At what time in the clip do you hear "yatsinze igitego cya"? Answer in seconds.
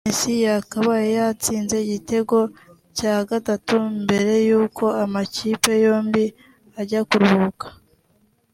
1.19-3.15